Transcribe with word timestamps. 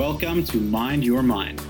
Welcome 0.00 0.44
to 0.44 0.56
Mind 0.56 1.04
Your 1.04 1.22
Mind. 1.22 1.62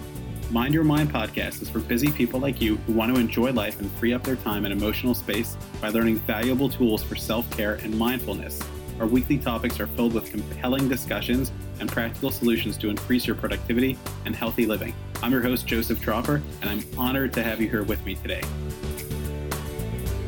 Mind 0.53 0.73
Your 0.73 0.85
Mind 0.85 1.13
podcast 1.13 1.63
is 1.63 1.69
for 1.69 1.81
busy 1.81 2.13
people 2.13 2.39
like 2.39 2.61
you 2.61 2.77
who 2.77 2.93
want 2.93 3.13
to 3.13 3.21
enjoy 3.21 3.51
life 3.51 3.81
and 3.81 3.91
free 3.95 4.13
up 4.13 4.23
their 4.23 4.37
time 4.37 4.65
and 4.65 4.73
emotional 4.73 5.17
space 5.17 5.57
by 5.81 5.89
learning 5.89 6.19
valuable 6.19 6.69
tools 6.69 7.03
for 7.03 7.17
self 7.17 7.51
care 7.51 7.75
and 7.83 7.93
mindfulness. 7.99 8.61
Our 9.01 9.09
weekly 9.09 9.37
topics 9.37 9.81
are 9.81 9.89
filled 9.89 10.15
with 10.15 10.31
compelling 10.31 10.89
discussions 10.89 11.51
and 11.81 11.91
practical 11.91 12.31
solutions 12.31 12.77
to 12.77 12.89
increase 12.89 13.27
your 13.27 13.35
productivity 13.35 13.99
and 14.25 14.37
healthy 14.37 14.65
living. 14.65 14.95
I'm 15.25 15.33
your 15.33 15.43
host, 15.43 15.67
Joseph 15.67 16.01
Tropper, 16.01 16.41
and 16.61 16.71
I'm 16.71 16.85
honored 16.97 17.33
to 17.33 17.43
have 17.43 17.61
you 17.61 17.69
here 17.69 17.83
with 17.83 18.07
me 18.07 18.15
today. 18.15 18.43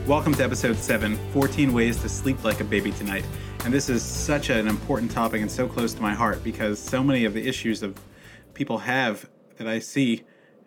Welcome 0.09 0.35
to 0.35 0.43
episode 0.43 0.77
7 0.77 1.17
14 1.33 1.73
Ways 1.73 2.03
to 2.03 2.09
Sleep 2.09 2.43
Like 2.43 2.59
a 2.59 2.65
Baby 2.65 2.91
Tonight. 2.91 3.25
And 3.65 3.73
this 3.73 3.89
is 3.89 4.03
such 4.03 4.51
an 4.51 4.67
important 4.67 5.13
topic 5.13 5.41
and 5.41 5.51
so 5.51 5.69
close 5.69 5.95
to 5.95 6.03
my 6.03 6.15
heart 6.15 6.43
because 6.43 6.81
so 6.81 7.03
many 7.03 7.25
of 7.25 7.33
the 7.33 7.47
issues 7.47 7.79
that 7.79 7.97
people 8.55 8.79
have 8.79 9.31
that 9.57 9.69
I 9.69 9.79
see 9.79 10.25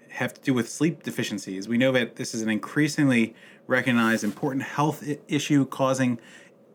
have 0.09 0.33
to 0.33 0.41
do 0.41 0.53
with 0.53 0.69
sleep 0.69 1.03
deficiencies. 1.03 1.67
We 1.67 1.77
know 1.77 1.91
that 1.91 2.15
this 2.15 2.33
is 2.33 2.41
an 2.41 2.49
increasingly 2.49 3.35
recognized 3.67 4.23
important 4.23 4.63
health 4.63 5.03
issue 5.27 5.65
causing 5.65 6.19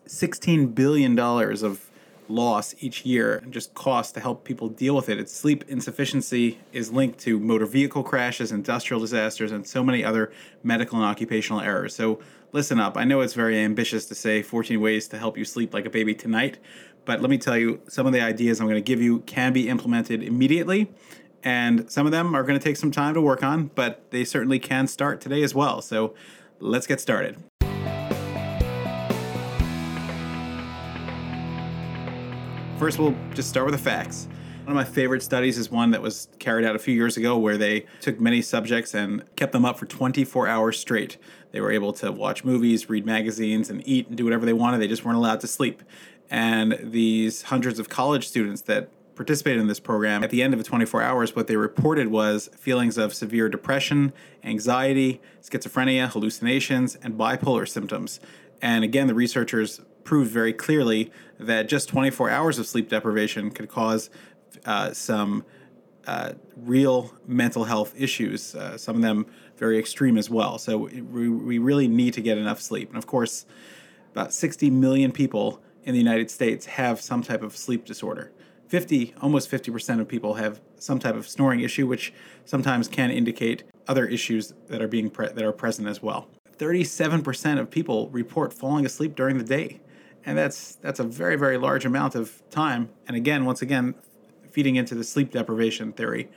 $16 0.06 0.74
billion 0.74 1.18
of 1.18 1.89
loss 2.30 2.74
each 2.80 3.04
year 3.04 3.36
and 3.36 3.52
just 3.52 3.74
cost 3.74 4.14
to 4.14 4.20
help 4.20 4.44
people 4.44 4.68
deal 4.68 4.94
with 4.94 5.08
it. 5.08 5.18
Its 5.18 5.32
sleep 5.32 5.64
insufficiency 5.68 6.58
is 6.72 6.92
linked 6.92 7.18
to 7.20 7.38
motor 7.38 7.66
vehicle 7.66 8.02
crashes, 8.02 8.52
industrial 8.52 9.00
disasters, 9.00 9.52
and 9.52 9.66
so 9.66 9.82
many 9.82 10.04
other 10.04 10.32
medical 10.62 10.98
and 10.98 11.06
occupational 11.06 11.60
errors. 11.60 11.94
So 11.94 12.20
listen 12.52 12.80
up. 12.80 12.96
I 12.96 13.04
know 13.04 13.20
it's 13.20 13.34
very 13.34 13.58
ambitious 13.58 14.06
to 14.06 14.14
say 14.14 14.42
14 14.42 14.80
ways 14.80 15.08
to 15.08 15.18
help 15.18 15.36
you 15.36 15.44
sleep 15.44 15.74
like 15.74 15.86
a 15.86 15.90
baby 15.90 16.14
tonight, 16.14 16.58
but 17.04 17.20
let 17.20 17.30
me 17.30 17.38
tell 17.38 17.56
you, 17.56 17.80
some 17.88 18.06
of 18.06 18.12
the 18.12 18.20
ideas 18.20 18.60
I'm 18.60 18.66
going 18.66 18.76
to 18.76 18.80
give 18.80 19.02
you 19.02 19.20
can 19.20 19.52
be 19.52 19.68
implemented 19.68 20.22
immediately. 20.22 20.90
And 21.42 21.90
some 21.90 22.06
of 22.06 22.12
them 22.12 22.34
are 22.34 22.42
going 22.42 22.58
to 22.58 22.62
take 22.62 22.76
some 22.76 22.90
time 22.90 23.14
to 23.14 23.20
work 23.20 23.42
on, 23.42 23.70
but 23.74 24.10
they 24.10 24.24
certainly 24.24 24.58
can 24.58 24.86
start 24.86 25.20
today 25.20 25.42
as 25.42 25.54
well. 25.54 25.80
So 25.80 26.14
let's 26.58 26.86
get 26.86 27.00
started. 27.00 27.38
First, 32.80 32.98
we'll 32.98 33.14
just 33.34 33.50
start 33.50 33.66
with 33.66 33.74
the 33.74 33.78
facts. 33.78 34.26
One 34.64 34.68
of 34.68 34.74
my 34.74 34.84
favorite 34.84 35.22
studies 35.22 35.58
is 35.58 35.70
one 35.70 35.90
that 35.90 36.00
was 36.00 36.28
carried 36.38 36.64
out 36.64 36.74
a 36.74 36.78
few 36.78 36.94
years 36.94 37.18
ago 37.18 37.36
where 37.36 37.58
they 37.58 37.84
took 38.00 38.18
many 38.18 38.40
subjects 38.40 38.94
and 38.94 39.22
kept 39.36 39.52
them 39.52 39.66
up 39.66 39.78
for 39.78 39.84
24 39.84 40.48
hours 40.48 40.78
straight. 40.78 41.18
They 41.52 41.60
were 41.60 41.70
able 41.70 41.92
to 41.92 42.10
watch 42.10 42.42
movies, 42.42 42.88
read 42.88 43.04
magazines, 43.04 43.68
and 43.68 43.86
eat 43.86 44.08
and 44.08 44.16
do 44.16 44.24
whatever 44.24 44.46
they 44.46 44.54
wanted. 44.54 44.78
They 44.78 44.88
just 44.88 45.04
weren't 45.04 45.18
allowed 45.18 45.40
to 45.40 45.46
sleep. 45.46 45.82
And 46.30 46.78
these 46.80 47.42
hundreds 47.42 47.78
of 47.78 47.90
college 47.90 48.26
students 48.26 48.62
that 48.62 48.88
participated 49.14 49.60
in 49.60 49.66
this 49.66 49.78
program, 49.78 50.24
at 50.24 50.30
the 50.30 50.42
end 50.42 50.54
of 50.54 50.58
the 50.58 50.64
24 50.64 51.02
hours, 51.02 51.36
what 51.36 51.48
they 51.48 51.56
reported 51.56 52.08
was 52.08 52.48
feelings 52.56 52.96
of 52.96 53.12
severe 53.12 53.50
depression, 53.50 54.14
anxiety, 54.42 55.20
schizophrenia, 55.42 56.08
hallucinations, 56.08 56.96
and 57.02 57.18
bipolar 57.18 57.68
symptoms. 57.68 58.20
And 58.62 58.84
again, 58.84 59.06
the 59.06 59.14
researchers 59.14 59.82
proved 60.10 60.32
very 60.32 60.52
clearly 60.52 61.08
that 61.38 61.68
just 61.68 61.88
24 61.88 62.30
hours 62.30 62.58
of 62.58 62.66
sleep 62.66 62.88
deprivation 62.88 63.48
could 63.48 63.68
cause 63.68 64.10
uh, 64.64 64.92
some 64.92 65.44
uh, 66.04 66.32
real 66.56 67.14
mental 67.28 67.62
health 67.62 67.94
issues, 67.96 68.56
uh, 68.56 68.76
some 68.76 68.96
of 68.96 69.02
them 69.02 69.24
very 69.56 69.78
extreme 69.78 70.18
as 70.18 70.28
well. 70.28 70.58
So 70.58 70.78
we, 70.78 71.28
we 71.28 71.58
really 71.58 71.86
need 71.86 72.12
to 72.14 72.20
get 72.20 72.38
enough 72.38 72.60
sleep. 72.60 72.88
And 72.88 72.98
of 72.98 73.06
course, 73.06 73.46
about 74.10 74.32
60 74.32 74.68
million 74.70 75.12
people 75.12 75.62
in 75.84 75.92
the 75.92 76.00
United 76.00 76.28
States 76.28 76.66
have 76.66 77.00
some 77.00 77.22
type 77.22 77.44
of 77.44 77.56
sleep 77.56 77.84
disorder. 77.84 78.32
50, 78.66 79.14
almost 79.22 79.48
50% 79.48 80.00
of 80.00 80.08
people 80.08 80.34
have 80.34 80.60
some 80.74 80.98
type 80.98 81.14
of 81.14 81.28
snoring 81.28 81.60
issue, 81.60 81.86
which 81.86 82.12
sometimes 82.44 82.88
can 82.88 83.12
indicate 83.12 83.62
other 83.86 84.06
issues 84.06 84.54
that 84.66 84.82
are 84.82 84.88
being 84.88 85.08
pre- 85.08 85.28
that 85.28 85.44
are 85.44 85.52
present 85.52 85.86
as 85.86 86.02
well. 86.02 86.26
37% 86.58 87.60
of 87.60 87.70
people 87.70 88.08
report 88.10 88.52
falling 88.52 88.84
asleep 88.84 89.14
during 89.14 89.38
the 89.38 89.44
day. 89.44 89.80
And 90.24 90.36
that's 90.36 90.76
that's 90.76 91.00
a 91.00 91.04
very 91.04 91.36
very 91.36 91.56
large 91.56 91.84
amount 91.84 92.14
of 92.14 92.42
time. 92.50 92.90
And 93.06 93.16
again, 93.16 93.44
once 93.44 93.62
again, 93.62 93.94
feeding 94.50 94.76
into 94.76 94.94
the 94.94 95.04
sleep 95.04 95.32
deprivation 95.32 95.92
theory 95.92 96.28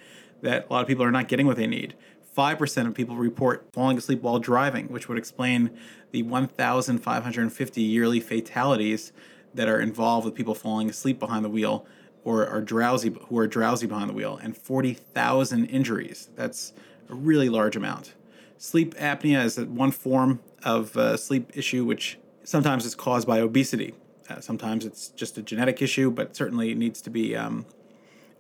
that 0.41 0.67
a 0.69 0.73
lot 0.73 0.81
of 0.81 0.87
people 0.87 1.03
are 1.03 1.11
not 1.11 1.27
getting 1.27 1.47
what 1.47 1.57
they 1.57 1.67
need. 1.67 1.95
5% 2.35 2.87
of 2.87 2.95
people 2.95 3.15
report 3.15 3.67
falling 3.71 3.97
asleep 3.97 4.21
while 4.21 4.39
driving, 4.39 4.87
which 4.87 5.07
would 5.07 5.17
explain 5.17 5.69
the 6.11 6.23
1,550 6.23 7.81
yearly 7.81 8.19
fatalities 8.19 9.11
that 9.53 9.67
are 9.67 9.79
involved 9.79 10.25
with 10.25 10.33
people 10.33 10.55
falling 10.55 10.89
asleep 10.89 11.19
behind 11.19 11.45
the 11.45 11.49
wheel 11.49 11.85
or 12.23 12.47
are 12.47 12.61
drowsy 12.61 13.15
who 13.27 13.37
are 13.37 13.47
drowsy 13.47 13.85
behind 13.85 14.09
the 14.09 14.13
wheel 14.13 14.39
and 14.41 14.57
40,000 14.57 15.65
injuries. 15.65 16.29
That's 16.35 16.73
a 17.09 17.13
really 17.13 17.49
large 17.49 17.75
amount. 17.75 18.13
Sleep 18.57 18.95
apnea 18.95 19.43
is 19.43 19.59
one 19.59 19.91
form 19.91 20.39
of 20.63 20.95
uh, 20.97 21.17
sleep 21.17 21.51
issue 21.55 21.85
which 21.85 22.17
sometimes 22.43 22.85
it's 22.85 22.95
caused 22.95 23.27
by 23.27 23.39
obesity. 23.39 23.93
Uh, 24.29 24.39
sometimes 24.39 24.85
it's 24.85 25.09
just 25.09 25.37
a 25.37 25.41
genetic 25.41 25.81
issue, 25.81 26.09
but 26.09 26.35
certainly 26.35 26.71
it 26.71 26.77
needs 26.77 27.01
to 27.01 27.09
be 27.09 27.35
um, 27.35 27.65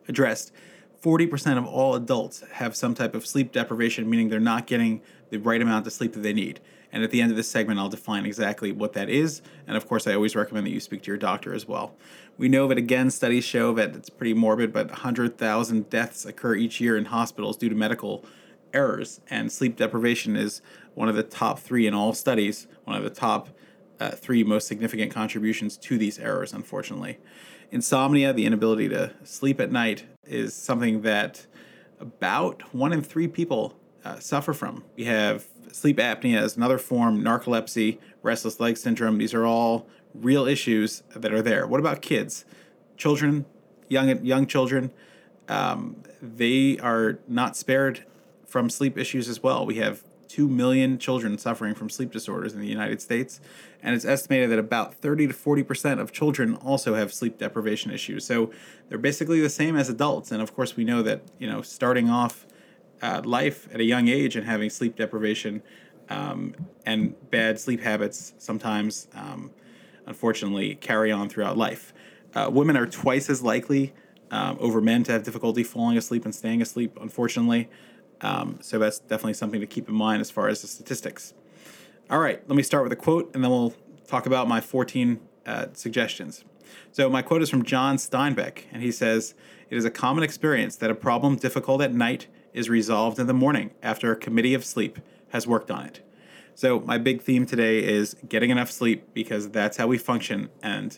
addressed. 0.07 0.51
40% 1.01 1.57
of 1.57 1.65
all 1.65 1.95
adults 1.95 2.43
have 2.53 2.75
some 2.75 2.93
type 2.93 3.13
of 3.13 3.27
sleep 3.27 3.51
deprivation, 3.51 4.09
meaning 4.09 4.29
they're 4.29 4.39
not 4.39 4.67
getting 4.67 5.01
the 5.31 5.37
right 5.37 5.61
amount 5.61 5.85
of 5.85 5.91
sleep 5.91 6.13
that 6.13 6.21
they 6.21 6.31
need. 6.31 6.61
And 6.93 7.03
at 7.03 7.11
the 7.11 7.21
end 7.21 7.31
of 7.31 7.37
this 7.37 7.49
segment, 7.49 7.79
I'll 7.79 7.89
define 7.89 8.25
exactly 8.25 8.71
what 8.71 8.93
that 8.93 9.09
is. 9.09 9.41
And 9.67 9.75
of 9.75 9.87
course, 9.87 10.07
I 10.07 10.13
always 10.13 10.35
recommend 10.35 10.67
that 10.67 10.71
you 10.71 10.79
speak 10.79 11.01
to 11.03 11.07
your 11.07 11.17
doctor 11.17 11.53
as 11.53 11.67
well. 11.67 11.95
We 12.37 12.47
know 12.47 12.67
that, 12.67 12.77
again, 12.77 13.09
studies 13.09 13.43
show 13.43 13.73
that 13.73 13.95
it's 13.95 14.09
pretty 14.09 14.35
morbid, 14.35 14.71
but 14.71 14.87
100,000 14.89 15.89
deaths 15.89 16.23
occur 16.23 16.55
each 16.55 16.79
year 16.79 16.95
in 16.95 17.05
hospitals 17.05 17.57
due 17.57 17.69
to 17.69 17.75
medical 17.75 18.23
errors. 18.73 19.21
And 19.29 19.51
sleep 19.51 19.75
deprivation 19.75 20.35
is 20.35 20.61
one 20.93 21.09
of 21.09 21.15
the 21.15 21.23
top 21.23 21.59
three 21.59 21.87
in 21.87 21.93
all 21.93 22.13
studies, 22.13 22.67
one 22.85 22.95
of 22.95 23.03
the 23.03 23.09
top 23.09 23.49
uh, 24.03 24.11
three 24.11 24.43
most 24.43 24.67
significant 24.67 25.11
contributions 25.11 25.77
to 25.77 25.97
these 25.97 26.19
errors, 26.19 26.51
unfortunately. 26.51 27.19
Insomnia, 27.71 28.33
the 28.33 28.45
inability 28.45 28.89
to 28.89 29.13
sleep 29.23 29.61
at 29.61 29.71
night, 29.71 30.03
is 30.27 30.53
something 30.53 31.01
that 31.03 31.47
about 31.99 32.73
one 32.73 32.91
in 32.91 33.01
three 33.01 33.29
people 33.29 33.79
uh, 34.03 34.19
suffer 34.19 34.51
from. 34.53 34.83
We 34.97 35.05
have 35.05 35.45
sleep 35.71 35.97
apnea 35.97 36.37
as 36.37 36.57
another 36.57 36.77
form, 36.77 37.23
narcolepsy, 37.23 37.99
restless 38.21 38.59
leg 38.59 38.77
syndrome. 38.77 39.17
These 39.17 39.33
are 39.33 39.45
all 39.45 39.87
real 40.13 40.45
issues 40.45 41.03
that 41.15 41.33
are 41.33 41.41
there. 41.41 41.65
What 41.65 41.79
about 41.79 42.01
kids? 42.01 42.43
Children, 42.97 43.45
young 43.87 44.23
young 44.25 44.45
children, 44.47 44.91
um, 45.47 46.03
they 46.21 46.77
are 46.79 47.19
not 47.27 47.55
spared 47.55 48.03
from 48.45 48.69
sleep 48.69 48.97
issues 48.97 49.29
as 49.29 49.41
well. 49.41 49.65
We 49.65 49.75
have 49.75 50.03
2 50.33 50.47
million 50.47 50.97
children 50.97 51.37
suffering 51.37 51.75
from 51.75 51.91
sleep 51.91 52.11
disorders 52.11 52.55
in 52.55 52.59
the 52.59 52.67
United 52.67 52.99
States, 52.99 53.39
and 53.83 53.93
it's 53.93 54.03
estimated 54.03 54.49
that 54.49 54.57
about 54.57 54.95
30 54.95 55.27
to 55.27 55.33
40% 55.33 55.99
of 55.99 56.11
children 56.11 56.55
also 56.55 56.95
have 56.95 57.13
sleep 57.13 57.37
deprivation 57.37 57.91
issues. 57.91 58.25
So 58.25 58.49
they're 58.89 58.97
basically 58.97 59.41
the 59.41 59.49
same 59.49 59.75
as 59.75 59.89
adults, 59.89 60.31
and 60.31 60.41
of 60.41 60.55
course 60.55 60.75
we 60.75 60.85
know 60.85 61.03
that, 61.03 61.21
you 61.37 61.47
know, 61.47 61.61
starting 61.61 62.09
off 62.09 62.47
uh, 63.03 63.21
life 63.23 63.67
at 63.71 63.79
a 63.79 63.83
young 63.83 64.07
age 64.07 64.35
and 64.35 64.43
having 64.43 64.71
sleep 64.71 64.95
deprivation 64.95 65.61
um, 66.09 66.55
and 66.83 67.13
bad 67.29 67.59
sleep 67.59 67.81
habits 67.81 68.33
sometimes, 68.39 69.07
um, 69.13 69.51
unfortunately, 70.07 70.73
carry 70.73 71.11
on 71.11 71.29
throughout 71.29 71.59
life. 71.59 71.93
Uh, 72.33 72.49
women 72.51 72.75
are 72.75 72.87
twice 72.87 73.29
as 73.29 73.43
likely 73.43 73.93
um, 74.31 74.57
over 74.59 74.81
men 74.81 75.03
to 75.03 75.11
have 75.11 75.21
difficulty 75.21 75.63
falling 75.63 75.95
asleep 75.95 76.25
and 76.25 76.33
staying 76.33 76.59
asleep, 76.59 76.97
unfortunately. 76.99 77.69
Um, 78.23 78.57
so 78.61 78.79
that's 78.79 78.99
definitely 78.99 79.33
something 79.33 79.59
to 79.59 79.67
keep 79.67 79.87
in 79.87 79.93
mind 79.93 80.21
as 80.21 80.31
far 80.31 80.47
as 80.47 80.61
the 80.61 80.67
statistics. 80.67 81.33
All 82.09 82.19
right, 82.19 82.41
let 82.47 82.55
me 82.55 82.63
start 82.63 82.83
with 82.83 82.91
a 82.91 82.97
quote 82.97 83.29
and 83.35 83.43
then 83.43 83.51
we'll 83.51 83.75
talk 84.07 84.25
about 84.25 84.47
my 84.47 84.61
14 84.61 85.19
uh, 85.45 85.67
suggestions. 85.73 86.43
So, 86.91 87.09
my 87.09 87.21
quote 87.21 87.41
is 87.41 87.49
from 87.49 87.63
John 87.63 87.97
Steinbeck, 87.97 88.63
and 88.71 88.81
he 88.81 88.91
says, 88.91 89.35
It 89.69 89.77
is 89.77 89.85
a 89.85 89.91
common 89.91 90.23
experience 90.23 90.75
that 90.77 90.89
a 90.89 90.95
problem 90.95 91.35
difficult 91.35 91.81
at 91.81 91.93
night 91.93 92.27
is 92.53 92.69
resolved 92.69 93.19
in 93.19 93.27
the 93.27 93.33
morning 93.33 93.71
after 93.81 94.11
a 94.11 94.15
committee 94.15 94.53
of 94.53 94.63
sleep 94.63 94.99
has 95.29 95.47
worked 95.47 95.71
on 95.71 95.85
it. 95.85 96.01
So, 96.55 96.79
my 96.81 96.97
big 96.97 97.21
theme 97.21 97.45
today 97.45 97.83
is 97.83 98.15
getting 98.27 98.49
enough 98.49 98.71
sleep 98.71 99.13
because 99.13 99.49
that's 99.49 99.77
how 99.77 99.87
we 99.87 99.97
function 99.97 100.49
and 100.61 100.97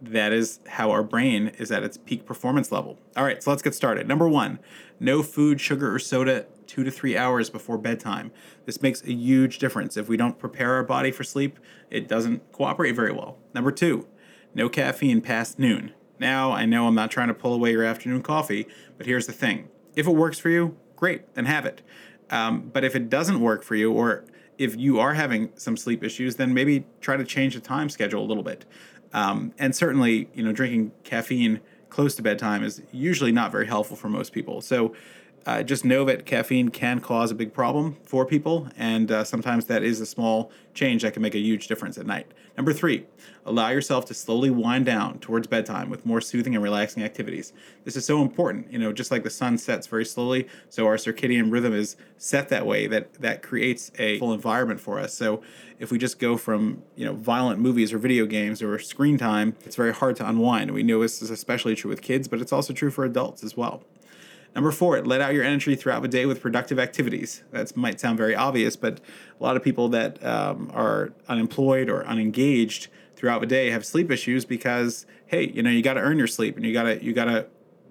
that 0.00 0.32
is 0.32 0.60
how 0.68 0.90
our 0.90 1.02
brain 1.02 1.48
is 1.58 1.70
at 1.70 1.82
its 1.82 1.96
peak 1.96 2.24
performance 2.24 2.70
level. 2.70 2.98
All 3.16 3.24
right, 3.24 3.42
so 3.42 3.50
let's 3.50 3.62
get 3.62 3.74
started. 3.74 4.06
Number 4.06 4.28
one, 4.28 4.58
no 5.00 5.22
food, 5.22 5.60
sugar, 5.60 5.94
or 5.94 5.98
soda 5.98 6.46
two 6.66 6.84
to 6.84 6.90
three 6.90 7.16
hours 7.16 7.50
before 7.50 7.78
bedtime. 7.78 8.30
This 8.66 8.82
makes 8.82 9.02
a 9.02 9.12
huge 9.12 9.58
difference. 9.58 9.96
If 9.96 10.08
we 10.08 10.16
don't 10.16 10.38
prepare 10.38 10.74
our 10.74 10.84
body 10.84 11.10
for 11.10 11.24
sleep, 11.24 11.58
it 11.90 12.06
doesn't 12.06 12.52
cooperate 12.52 12.92
very 12.92 13.12
well. 13.12 13.38
Number 13.54 13.72
two, 13.72 14.06
no 14.54 14.68
caffeine 14.68 15.20
past 15.20 15.58
noon. 15.58 15.92
Now, 16.20 16.52
I 16.52 16.66
know 16.66 16.86
I'm 16.86 16.94
not 16.94 17.10
trying 17.10 17.28
to 17.28 17.34
pull 17.34 17.54
away 17.54 17.72
your 17.72 17.84
afternoon 17.84 18.22
coffee, 18.22 18.66
but 18.96 19.06
here's 19.06 19.26
the 19.26 19.32
thing 19.32 19.68
if 19.96 20.06
it 20.06 20.12
works 20.12 20.38
for 20.38 20.50
you, 20.50 20.76
great, 20.94 21.34
then 21.34 21.46
have 21.46 21.66
it. 21.66 21.82
Um, 22.30 22.70
but 22.72 22.84
if 22.84 22.94
it 22.94 23.08
doesn't 23.08 23.40
work 23.40 23.62
for 23.62 23.74
you, 23.74 23.92
or 23.92 24.24
if 24.58 24.76
you 24.76 24.98
are 24.98 25.14
having 25.14 25.50
some 25.54 25.76
sleep 25.76 26.04
issues, 26.04 26.36
then 26.36 26.52
maybe 26.52 26.84
try 27.00 27.16
to 27.16 27.24
change 27.24 27.54
the 27.54 27.60
time 27.60 27.88
schedule 27.88 28.22
a 28.22 28.26
little 28.26 28.42
bit. 28.42 28.64
Um, 29.12 29.52
and 29.58 29.74
certainly, 29.74 30.28
you 30.34 30.42
know, 30.42 30.52
drinking 30.52 30.92
caffeine 31.04 31.60
close 31.88 32.14
to 32.16 32.22
bedtime 32.22 32.62
is 32.62 32.82
usually 32.92 33.32
not 33.32 33.50
very 33.50 33.66
helpful 33.66 33.96
for 33.96 34.08
most 34.08 34.32
people. 34.32 34.60
So 34.60 34.94
uh, 35.46 35.62
just 35.62 35.84
know 35.84 36.04
that 36.04 36.26
caffeine 36.26 36.68
can 36.68 37.00
cause 37.00 37.30
a 37.30 37.34
big 37.34 37.52
problem 37.52 37.96
for 38.04 38.26
people, 38.26 38.68
and 38.76 39.10
uh, 39.10 39.24
sometimes 39.24 39.66
that 39.66 39.82
is 39.82 40.00
a 40.00 40.06
small 40.06 40.50
change 40.74 41.02
that 41.02 41.12
can 41.12 41.22
make 41.22 41.34
a 41.34 41.38
huge 41.38 41.68
difference 41.68 41.98
at 41.98 42.06
night. 42.06 42.26
Number 42.56 42.72
three, 42.72 43.06
allow 43.46 43.68
yourself 43.68 44.04
to 44.06 44.14
slowly 44.14 44.50
wind 44.50 44.84
down 44.84 45.20
towards 45.20 45.46
bedtime 45.46 45.90
with 45.90 46.04
more 46.04 46.20
soothing 46.20 46.54
and 46.54 46.62
relaxing 46.62 47.04
activities. 47.04 47.52
This 47.84 47.96
is 47.96 48.04
so 48.04 48.20
important. 48.20 48.72
You 48.72 48.80
know, 48.80 48.92
just 48.92 49.10
like 49.12 49.22
the 49.22 49.30
sun 49.30 49.58
sets 49.58 49.86
very 49.86 50.04
slowly, 50.04 50.48
so 50.68 50.86
our 50.86 50.96
circadian 50.96 51.52
rhythm 51.52 51.72
is 51.72 51.96
set 52.16 52.48
that 52.48 52.66
way 52.66 52.88
that 52.88 53.14
that 53.14 53.42
creates 53.42 53.92
a 53.98 54.18
full 54.18 54.32
environment 54.32 54.80
for 54.80 54.98
us. 54.98 55.14
So 55.14 55.40
if 55.78 55.92
we 55.92 55.98
just 55.98 56.18
go 56.18 56.36
from 56.36 56.82
you 56.96 57.04
know 57.04 57.14
violent 57.14 57.60
movies 57.60 57.92
or 57.92 57.98
video 57.98 58.26
games 58.26 58.60
or 58.60 58.78
screen 58.78 59.18
time, 59.18 59.56
it's 59.64 59.76
very 59.76 59.94
hard 59.94 60.16
to 60.16 60.28
unwind. 60.28 60.72
We 60.72 60.82
know 60.82 61.00
this 61.00 61.22
is 61.22 61.30
especially 61.30 61.76
true 61.76 61.90
with 61.90 62.02
kids, 62.02 62.26
but 62.26 62.40
it's 62.40 62.52
also 62.52 62.72
true 62.72 62.90
for 62.90 63.04
adults 63.04 63.44
as 63.44 63.56
well. 63.56 63.84
Number 64.54 64.72
four, 64.72 65.00
let 65.02 65.20
out 65.20 65.34
your 65.34 65.44
energy 65.44 65.74
throughout 65.76 66.02
the 66.02 66.08
day 66.08 66.26
with 66.26 66.40
productive 66.40 66.78
activities. 66.78 67.44
That 67.52 67.76
might 67.76 68.00
sound 68.00 68.18
very 68.18 68.34
obvious, 68.34 68.76
but 68.76 69.00
a 69.38 69.42
lot 69.42 69.56
of 69.56 69.62
people 69.62 69.88
that 69.90 70.24
um, 70.24 70.70
are 70.74 71.12
unemployed 71.28 71.88
or 71.88 72.02
unengaged 72.06 72.88
throughout 73.14 73.40
the 73.40 73.46
day 73.46 73.70
have 73.70 73.84
sleep 73.84 74.10
issues 74.10 74.44
because 74.44 75.06
hey, 75.26 75.48
you 75.50 75.62
know 75.62 75.70
you 75.70 75.82
got 75.82 75.94
to 75.94 76.00
earn 76.00 76.18
your 76.18 76.26
sleep 76.26 76.56
and 76.56 76.64
you 76.64 76.72
gotta 76.72 77.02
you 77.02 77.12
gotta 77.12 77.46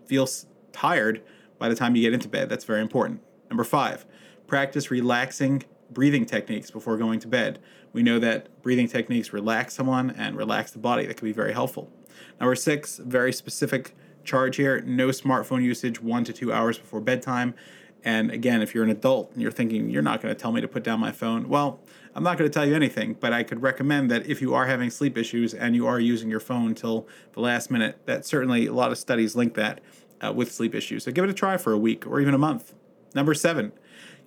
feel 0.05 0.27
tired 0.71 1.21
by 1.59 1.69
the 1.69 1.75
time 1.75 1.95
you 1.95 2.01
get 2.01 2.13
into 2.13 2.27
bed. 2.27 2.49
That's 2.49 2.65
very 2.65 2.81
important. 2.81 3.21
Number 3.49 3.63
five, 3.63 4.05
practice 4.47 4.91
relaxing 4.91 5.63
breathing 5.89 6.25
techniques 6.25 6.71
before 6.71 6.97
going 6.97 7.19
to 7.19 7.27
bed. 7.27 7.59
We 7.93 8.03
know 8.03 8.19
that 8.19 8.61
breathing 8.61 8.87
techniques 8.87 9.33
relax 9.33 9.73
someone 9.73 10.11
and 10.11 10.35
relax 10.35 10.71
the 10.71 10.79
body. 10.79 11.05
That 11.05 11.17
can 11.17 11.27
be 11.27 11.31
very 11.31 11.53
helpful. 11.53 11.91
Number 12.39 12.55
six, 12.55 12.97
very 12.97 13.33
specific 13.33 13.95
charge 14.27 14.57
here. 14.57 14.81
No 14.81 15.07
smartphone 15.07 15.63
usage 15.63 16.01
one 16.01 16.23
to 16.25 16.33
two 16.33 16.53
hours 16.53 16.77
before 16.77 17.01
bedtime. 17.01 17.55
And 18.03 18.29
again, 18.29 18.61
if 18.61 18.75
you're 18.75 18.83
an 18.83 18.89
adult 18.89 19.31
and 19.33 19.41
you're 19.41 19.51
thinking 19.51 19.89
you're 19.89 20.03
not 20.03 20.21
going 20.21 20.33
to 20.33 20.39
tell 20.39 20.51
me 20.51 20.61
to 20.61 20.67
put 20.67 20.83
down 20.83 20.99
my 20.99 21.11
phone, 21.11 21.49
well, 21.49 21.79
I'm 22.13 22.23
not 22.23 22.37
going 22.37 22.49
to 22.49 22.53
tell 22.53 22.65
you 22.65 22.75
anything, 22.75 23.15
but 23.19 23.33
I 23.33 23.43
could 23.43 23.61
recommend 23.61 24.11
that 24.11 24.27
if 24.27 24.41
you 24.41 24.53
are 24.53 24.65
having 24.65 24.89
sleep 24.89 25.17
issues 25.17 25.53
and 25.53 25.75
you 25.75 25.87
are 25.87 25.99
using 25.99 26.29
your 26.29 26.39
phone 26.39 26.75
till 26.75 27.07
the 27.33 27.41
last 27.41 27.71
minute, 27.71 27.99
that 28.05 28.25
certainly 28.25 28.67
a 28.67 28.73
lot 28.73 28.91
of 28.91 28.97
studies 28.97 29.35
link 29.35 29.55
that 29.55 29.81
uh, 30.21 30.31
with 30.31 30.51
sleep 30.51 30.75
issues. 30.75 31.03
So 31.03 31.11
give 31.11 31.23
it 31.23 31.29
a 31.29 31.33
try 31.33 31.57
for 31.57 31.73
a 31.73 31.77
week 31.77 32.05
or 32.05 32.19
even 32.19 32.33
a 32.33 32.37
month. 32.37 32.73
Number 33.13 33.33
seven, 33.33 33.71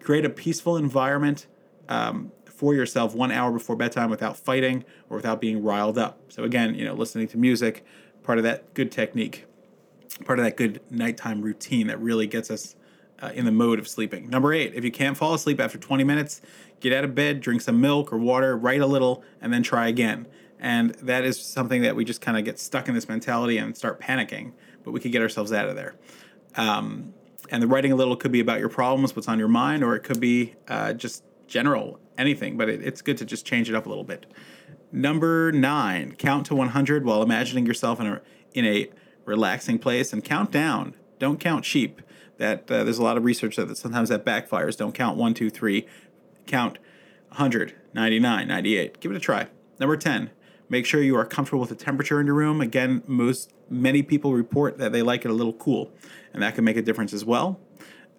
create 0.00 0.25
a 0.25 0.31
peaceful 0.31 0.76
environment 0.76 1.47
um, 1.88 2.32
for 2.44 2.75
yourself 2.75 3.14
one 3.14 3.32
hour 3.32 3.50
before 3.50 3.76
bedtime 3.76 4.11
without 4.11 4.37
fighting 4.37 4.85
or 5.08 5.17
without 5.17 5.41
being 5.41 5.62
riled 5.62 5.99
up. 5.99 6.20
So 6.29 6.44
again, 6.44 6.75
you 6.75 6.85
know, 6.85 6.94
listening 6.94 7.29
to 7.29 7.38
music, 7.38 7.85
part 8.23 8.38
of 8.38 8.44
that 8.44 8.75
good 8.75 8.93
technique 8.93 9.47
part 10.25 10.38
of 10.38 10.44
that 10.44 10.56
good 10.56 10.81
nighttime 10.90 11.43
routine 11.43 11.87
that 11.88 12.00
really 12.00 12.26
gets 12.26 12.50
us 12.50 12.76
uh, 13.22 13.31
in 13.34 13.44
the 13.44 13.52
mode 13.52 13.78
of 13.78 13.88
sleeping. 13.88 14.28
Number 14.28 14.52
eight, 14.52 14.75
if 14.75 14.84
you 14.84 14.90
can't 14.90 15.17
fall 15.17 15.34
asleep 15.34 15.61
after 15.61 15.78
20 15.78 16.05
minutes, 16.05 16.40
get 16.81 16.93
out 16.93 17.05
of 17.05 17.14
bed, 17.14 17.40
drink 17.40 17.61
some 17.61 17.81
milk 17.81 18.12
or 18.12 18.19
water, 18.19 18.56
write 18.56 18.81
a 18.81 18.87
little, 18.87 19.22
and 19.40 19.52
then 19.52 19.62
try 19.62 19.88
again. 19.88 20.26
And 20.58 20.90
that 20.96 21.25
is 21.25 21.40
something 21.40 21.82
that 21.82 21.96
we 21.96 22.05
just 22.05 22.20
kind 22.20 22.37
of 22.37 22.44
get 22.44 22.58
stuck 22.58 22.88
in 22.88 22.94
this 22.94 23.08
mentality 23.08 23.58
and 23.58 23.76
start 23.76 24.00
panicking, 24.00 24.52
but 24.84 24.93
we 24.93 25.00
could 25.00 25.12
get 25.12 25.22
ourselves 25.22 25.52
out 25.52 25.69
of 25.69 25.76
there. 25.76 25.96
Um, 26.56 27.14
and 27.50 27.62
the 27.62 27.66
writing 27.66 27.93
a 27.93 27.96
little 27.96 28.16
could 28.16 28.32
be 28.32 28.40
about 28.40 28.61
your 28.61 28.69
problems, 28.69 29.16
what's 29.16 29.28
on 29.28 29.38
your 29.38 29.49
mind, 29.49 29.82
or 29.82 29.94
it 29.96 30.00
could 30.00 30.20
be 30.20 30.55
uh, 30.69 30.93
just 30.93 31.25
general, 31.46 31.99
anything, 32.19 32.56
but 32.56 32.69
it, 32.69 32.82
it's 32.82 33.02
good 33.02 33.19
to 33.19 33.25
just 33.25 33.46
change 33.46 33.69
it 33.69 33.75
up 33.75 33.87
a 33.87 33.88
little 33.88 34.05
bit. 34.05 34.26
Number 34.93 35.50
nine, 35.52 36.14
count 36.16 36.46
to 36.46 36.55
100 36.55 37.05
while 37.05 37.23
imagining 37.23 37.66
yourself 37.66 38.00
in 38.00 38.06
a, 38.06 38.20
in 38.52 38.64
a 38.64 38.90
relaxing 39.25 39.78
place 39.78 40.12
and 40.12 40.25
count 40.25 40.50
down. 40.50 40.94
Don't 41.19 41.38
count 41.38 41.64
sheep. 41.64 42.02
That 42.38 42.70
uh, 42.70 42.84
there's 42.84 42.99
a 42.99 43.02
lot 43.02 43.17
of 43.17 43.25
research 43.25 43.56
that, 43.56 43.76
sometimes 43.76 44.08
that 44.08 44.25
backfires. 44.25 44.76
Don't 44.76 44.94
count 44.94 45.17
one, 45.17 45.34
two, 45.34 45.50
three. 45.50 45.87
Count 46.46 46.78
100, 47.28 47.75
99, 47.94 48.49
98. 48.49 49.00
Give 49.00 49.12
it 49.12 49.17
a 49.17 49.20
try. 49.20 49.46
Number 49.78 49.96
10, 49.96 50.31
make 50.69 50.87
sure 50.87 51.02
you 51.02 51.17
are 51.17 51.25
comfortable 51.25 51.61
with 51.61 51.69
the 51.69 51.76
temperature 51.76 52.20
in 52.20 52.26
your 52.26 52.34
room. 52.34 52.61
Again, 52.61 53.02
most 53.06 53.52
many 53.69 54.02
people 54.02 54.32
report 54.32 54.78
that 54.78 54.93
they 54.93 55.02
like 55.02 55.25
it 55.25 55.31
a 55.31 55.34
little 55.34 55.52
cool, 55.52 55.93
and 56.32 56.43
that 56.43 56.55
can 56.55 56.64
make 56.64 56.76
a 56.76 56.82
difference 56.82 57.12
as 57.12 57.25
well. 57.25 57.61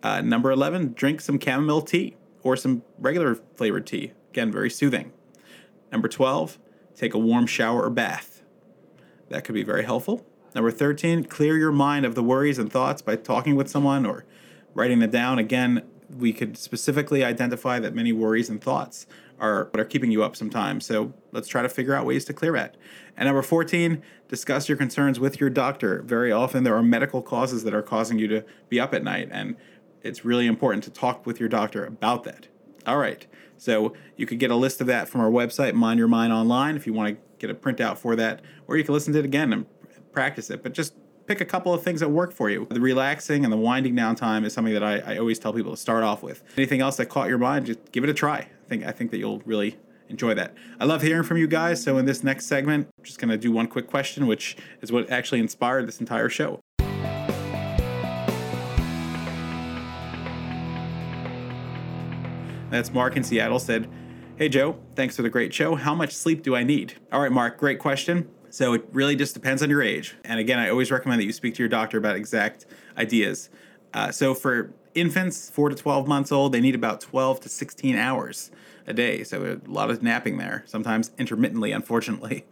Uh, 0.01 0.21
number 0.21 0.51
11, 0.51 0.94
drink 0.94 1.21
some 1.21 1.39
chamomile 1.39 1.81
tea 1.81 2.15
or 2.42 2.56
some 2.56 2.83
regular 2.97 3.36
flavored 3.56 3.86
tea. 3.86 4.13
Again, 4.31 4.51
very 4.51 4.69
soothing. 4.69 5.12
Number 5.92 6.07
12, 6.07 6.57
take 6.95 7.13
a 7.13 7.19
warm 7.19 7.45
shower 7.45 7.83
or 7.83 7.89
bath. 7.89 8.42
That 9.30 9.44
could 9.44 9.56
be 9.56 9.63
very 9.63 9.83
helpful. 9.83 10.25
Number 10.53 10.71
13, 10.71 11.25
clear 11.25 11.57
your 11.57 11.71
mind 11.71 12.06
of 12.06 12.13
the 12.13 12.24
worries 12.24 12.59
and 12.59 12.71
thoughts 12.71 13.01
by 13.01 13.15
talking 13.15 13.56
with 13.56 13.69
someone 13.69 14.06
or 14.06 14.25
writing 14.74 15.00
them 15.00 15.09
down. 15.09 15.39
Again, 15.39 15.83
we 16.18 16.33
could 16.33 16.57
specifically 16.57 17.24
identify 17.24 17.80
that 17.80 17.95
many 17.95 18.12
worries 18.12 18.50
and 18.50 18.62
thoughts 18.62 19.07
are 19.39 19.69
what 19.71 19.80
are 19.80 19.86
keeping 19.86 20.12
you 20.12 20.24
up 20.24 20.36
sometimes. 20.36 20.86
So 20.86 21.13
let's 21.31 21.48
try 21.48 21.62
to 21.62 21.69
figure 21.69 21.95
out 21.95 22.06
ways 22.06 22.25
to 22.25 22.33
clear 22.33 22.51
that. 22.53 22.75
And 23.15 23.27
number 23.27 23.42
14, 23.42 24.01
discuss 24.27 24.68
your 24.68 24.77
concerns 24.77 25.19
with 25.21 25.39
your 25.39 25.50
doctor. 25.50 26.01
Very 26.01 26.33
often 26.33 26.63
there 26.63 26.75
are 26.75 26.83
medical 26.83 27.21
causes 27.21 27.63
that 27.63 27.74
are 27.74 27.81
causing 27.81 28.19
you 28.19 28.27
to 28.27 28.44
be 28.68 28.80
up 28.80 28.94
at 28.94 29.04
night, 29.04 29.30
and 29.31 29.56
it's 30.04 30.25
really 30.25 30.47
important 30.47 30.83
to 30.83 30.89
talk 30.89 31.25
with 31.25 31.39
your 31.39 31.50
doctor 31.50 31.86
about 31.86 32.24
that. 32.25 32.47
All 32.86 32.97
right. 32.97 33.25
So 33.57 33.94
you 34.18 34.25
could 34.25 34.39
get 34.39 34.51
a 34.51 34.56
list 34.56 34.81
of 34.81 34.88
that 34.88 35.07
from 35.07 35.21
our 35.21 35.30
website, 35.30 35.75
Mind 35.75 35.97
Your 35.97 36.07
Mind 36.07 36.33
Online, 36.33 36.75
if 36.75 36.86
you 36.86 36.94
want 36.94 37.15
to 37.15 37.21
get 37.39 37.50
a 37.50 37.56
printout 37.56 37.97
for 37.97 38.15
that, 38.15 38.42
or 38.68 38.75
you 38.75 38.83
can 38.83 38.94
listen 38.94 39.13
to 39.13 39.19
it 39.19 39.25
again 39.25 39.65
practice 40.11 40.49
it, 40.49 40.63
but 40.63 40.73
just 40.73 40.93
pick 41.27 41.41
a 41.41 41.45
couple 41.45 41.73
of 41.73 41.83
things 41.83 41.99
that 41.99 42.09
work 42.09 42.33
for 42.33 42.49
you. 42.49 42.67
The 42.69 42.81
relaxing 42.81 43.43
and 43.43 43.53
the 43.53 43.57
winding 43.57 43.95
down 43.95 44.15
time 44.15 44.43
is 44.43 44.53
something 44.53 44.73
that 44.73 44.83
I, 44.83 44.99
I 44.99 45.17
always 45.17 45.39
tell 45.39 45.53
people 45.53 45.71
to 45.71 45.77
start 45.77 46.03
off 46.03 46.23
with. 46.23 46.43
Anything 46.57 46.81
else 46.81 46.97
that 46.97 47.07
caught 47.07 47.29
your 47.29 47.37
mind, 47.37 47.67
just 47.67 47.91
give 47.91 48.03
it 48.03 48.09
a 48.09 48.13
try. 48.13 48.37
I 48.37 48.67
think 48.67 48.85
I 48.85 48.91
think 48.91 49.11
that 49.11 49.17
you'll 49.17 49.41
really 49.45 49.77
enjoy 50.09 50.33
that. 50.33 50.53
I 50.79 50.85
love 50.85 51.01
hearing 51.01 51.23
from 51.23 51.37
you 51.37 51.47
guys. 51.47 51.81
So 51.81 51.97
in 51.97 52.05
this 52.05 52.23
next 52.23 52.47
segment, 52.47 52.89
I'm 52.97 53.03
just 53.03 53.19
gonna 53.19 53.37
do 53.37 53.51
one 53.51 53.67
quick 53.67 53.87
question, 53.87 54.27
which 54.27 54.57
is 54.81 54.91
what 54.91 55.09
actually 55.09 55.39
inspired 55.39 55.87
this 55.87 55.99
entire 55.99 56.29
show. 56.29 56.59
That's 62.69 62.93
Mark 62.93 63.17
in 63.17 63.23
Seattle 63.23 63.59
said, 63.59 63.89
Hey 64.37 64.49
Joe, 64.49 64.79
thanks 64.95 65.15
for 65.15 65.21
the 65.21 65.29
great 65.29 65.53
show. 65.53 65.75
How 65.75 65.93
much 65.93 66.13
sleep 66.13 66.41
do 66.41 66.55
I 66.55 66.63
need? 66.63 66.95
All 67.11 67.21
right, 67.21 67.31
Mark, 67.31 67.57
great 67.57 67.79
question. 67.79 68.29
So 68.51 68.74
it 68.74 68.86
really 68.92 69.15
just 69.15 69.33
depends 69.33 69.63
on 69.63 69.69
your 69.69 69.81
age. 69.81 70.15
And 70.25 70.39
again, 70.39 70.59
I 70.59 70.69
always 70.69 70.92
recommend 70.92 71.21
that 71.21 71.25
you 71.25 71.31
speak 71.31 71.56
to 71.56 71.59
your 71.59 71.69
doctor 71.69 71.98
about 71.98 72.18
exact 72.18 72.65
ideas. 72.98 73.50
Uh, 73.94 74.12
so 74.12 74.33
for 74.33 74.74
infants, 74.94 75.50
four 75.50 75.69
to 75.69 75.75
12 75.75 76.07
months 76.07 76.31
old, 76.31 76.52
they 76.52 76.61
need 76.61 76.75
about 76.75 76.99
12 76.99 77.40
to 77.42 77.49
16 77.49 77.95
hours 77.95 78.52
a 78.85 78.94
day. 78.94 79.23
So 79.23 79.59
a 79.66 79.69
lot 79.69 79.90
of 79.90 80.04
napping 80.04 80.37
there, 80.37 80.64
sometimes 80.68 81.11
intermittently, 81.18 81.71
unfortunately. 81.71 82.45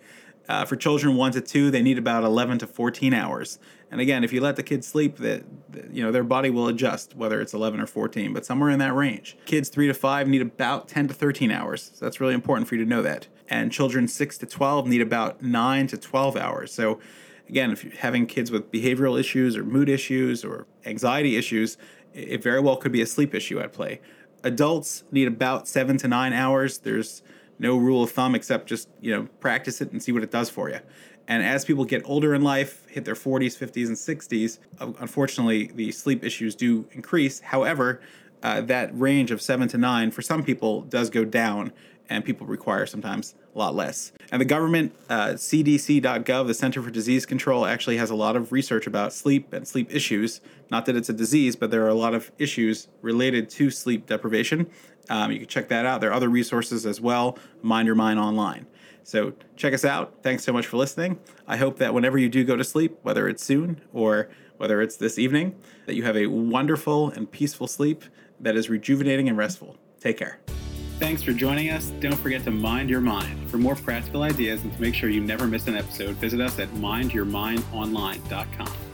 Uh, 0.47 0.65
for 0.65 0.75
children 0.75 1.15
one 1.15 1.31
to 1.31 1.41
two, 1.41 1.69
they 1.69 1.81
need 1.81 1.99
about 1.99 2.23
11 2.23 2.57
to 2.57 2.65
14 2.65 3.13
hours. 3.13 3.59
And 3.91 4.01
again, 4.01 4.23
if 4.23 4.33
you 4.33 4.41
let 4.41 4.55
the 4.55 4.63
kids 4.63 4.87
sleep, 4.87 5.17
that 5.17 5.43
you 5.91 6.01
know 6.01 6.11
their 6.11 6.23
body 6.23 6.49
will 6.49 6.67
adjust, 6.67 7.15
whether 7.15 7.39
it's 7.39 7.53
11 7.53 7.79
or 7.79 7.85
14, 7.85 8.33
but 8.33 8.45
somewhere 8.45 8.71
in 8.71 8.79
that 8.79 8.95
range. 8.95 9.37
Kids 9.45 9.69
three 9.69 9.85
to 9.85 9.93
five 9.93 10.27
need 10.27 10.41
about 10.41 10.87
10 10.87 11.09
to 11.09 11.13
13 11.13 11.51
hours. 11.51 11.91
So 11.93 12.03
that's 12.03 12.19
really 12.19 12.33
important 12.33 12.67
for 12.67 12.75
you 12.75 12.83
to 12.83 12.89
know 12.89 13.03
that 13.03 13.27
and 13.49 13.71
children 13.71 14.07
6 14.07 14.37
to 14.37 14.45
12 14.45 14.87
need 14.87 15.01
about 15.01 15.41
9 15.41 15.87
to 15.87 15.97
12 15.97 16.37
hours. 16.37 16.71
So, 16.71 16.99
again, 17.49 17.71
if 17.71 17.83
you're 17.83 17.95
having 17.95 18.27
kids 18.27 18.51
with 18.51 18.71
behavioral 18.71 19.19
issues 19.19 19.57
or 19.57 19.63
mood 19.63 19.89
issues 19.89 20.45
or 20.45 20.67
anxiety 20.85 21.35
issues, 21.35 21.77
it 22.13 22.41
very 22.41 22.59
well 22.59 22.77
could 22.77 22.91
be 22.91 23.01
a 23.01 23.05
sleep 23.05 23.33
issue 23.33 23.59
at 23.59 23.73
play. 23.73 23.99
Adults 24.43 25.03
need 25.11 25.27
about 25.27 25.67
7 25.67 25.97
to 25.97 26.07
9 26.07 26.31
hours. 26.31 26.77
There's 26.77 27.23
no 27.57 27.75
rule 27.75 28.03
of 28.03 28.11
thumb 28.11 28.35
except 28.35 28.67
just, 28.67 28.87
you 29.01 29.13
know, 29.13 29.23
practice 29.39 29.81
it 29.81 29.91
and 29.91 30.01
see 30.01 30.11
what 30.11 30.23
it 30.23 30.31
does 30.31 30.49
for 30.49 30.69
you. 30.69 30.79
And 31.27 31.43
as 31.43 31.65
people 31.65 31.85
get 31.85 32.01
older 32.05 32.33
in 32.33 32.41
life, 32.41 32.87
hit 32.89 33.05
their 33.05 33.15
40s, 33.15 33.55
50s, 33.57 33.87
and 33.87 33.95
60s, 33.95 34.57
unfortunately, 34.99 35.67
the 35.75 35.91
sleep 35.91 36.23
issues 36.23 36.55
do 36.55 36.87
increase. 36.91 37.39
However, 37.41 38.01
uh, 38.41 38.61
that 38.61 38.89
range 38.97 39.29
of 39.29 39.41
seven 39.41 39.67
to 39.67 39.77
nine 39.77 40.11
for 40.11 40.21
some 40.21 40.43
people 40.43 40.81
does 40.81 41.09
go 41.09 41.25
down 41.25 41.71
and 42.09 42.25
people 42.25 42.47
require 42.47 42.85
sometimes 42.85 43.35
a 43.53 43.57
lot 43.57 43.75
less. 43.75 44.11
And 44.31 44.41
the 44.41 44.45
government, 44.45 44.95
uh, 45.09 45.29
CDC.gov, 45.29 46.47
the 46.47 46.53
Center 46.53 46.81
for 46.81 46.89
Disease 46.89 47.25
Control, 47.25 47.65
actually 47.65 47.97
has 47.97 48.09
a 48.09 48.15
lot 48.15 48.35
of 48.35 48.51
research 48.51 48.87
about 48.87 49.13
sleep 49.13 49.53
and 49.53 49.67
sleep 49.67 49.93
issues. 49.93 50.41
Not 50.69 50.85
that 50.87 50.95
it's 50.95 51.09
a 51.09 51.13
disease, 51.13 51.55
but 51.55 51.71
there 51.71 51.85
are 51.85 51.89
a 51.89 51.95
lot 51.95 52.13
of 52.13 52.31
issues 52.37 52.87
related 53.01 53.49
to 53.51 53.71
sleep 53.71 54.07
deprivation. 54.07 54.69
Um, 55.09 55.31
you 55.31 55.39
can 55.39 55.47
check 55.47 55.69
that 55.69 55.85
out. 55.85 56.01
There 56.01 56.09
are 56.09 56.13
other 56.13 56.29
resources 56.29 56.85
as 56.85 56.99
well. 57.01 57.37
Mind 57.61 57.85
Your 57.85 57.95
Mind 57.95 58.19
Online. 58.19 58.67
So 59.03 59.33
check 59.55 59.73
us 59.73 59.83
out. 59.83 60.19
Thanks 60.21 60.43
so 60.43 60.53
much 60.53 60.67
for 60.67 60.77
listening. 60.77 61.19
I 61.47 61.57
hope 61.57 61.77
that 61.77 61.93
whenever 61.93 62.17
you 62.17 62.29
do 62.29 62.43
go 62.43 62.55
to 62.55 62.63
sleep, 62.63 62.99
whether 63.01 63.27
it's 63.27 63.43
soon 63.43 63.81
or 63.91 64.29
whether 64.57 64.81
it's 64.81 64.97
this 64.97 65.17
evening, 65.17 65.55
that 65.87 65.95
you 65.95 66.03
have 66.03 66.17
a 66.17 66.27
wonderful 66.27 67.09
and 67.09 67.31
peaceful 67.31 67.65
sleep 67.65 68.03
that 68.39 68.55
is 68.55 68.69
rejuvenating 68.69 69.27
and 69.27 69.37
restful. 69.37 69.77
Take 69.99 70.17
care. 70.17 70.39
Thanks 70.99 71.23
for 71.23 71.31
joining 71.31 71.69
us. 71.69 71.91
Don't 72.01 72.17
forget 72.17 72.43
to 72.43 72.51
mind 72.51 72.89
your 72.89 72.99
mind. 72.99 73.49
For 73.49 73.57
more 73.57 73.75
practical 73.75 74.23
ideas 74.23 74.61
and 74.63 74.73
to 74.73 74.81
make 74.81 74.93
sure 74.93 75.09
you 75.09 75.21
never 75.21 75.47
miss 75.47 75.65
an 75.67 75.77
episode, 75.77 76.17
visit 76.17 76.41
us 76.41 76.59
at 76.59 76.67
mindyourmindonline.com. 76.71 78.88